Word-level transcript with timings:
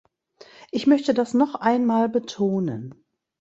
Ich 0.71 0.87
möchte 0.87 1.13
das 1.13 1.35
noch 1.35 1.53
einmal 1.53 2.09
betonen. 2.09 3.05